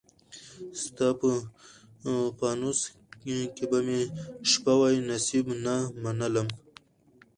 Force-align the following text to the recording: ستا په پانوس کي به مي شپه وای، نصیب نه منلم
ستا 0.83 1.07
په 1.19 1.29
پانوس 2.39 2.79
کي 3.55 3.65
به 3.69 3.79
مي 3.87 3.99
شپه 4.51 4.73
وای، 4.79 4.95
نصیب 5.09 5.45
نه 5.65 5.75
منلم 6.01 6.47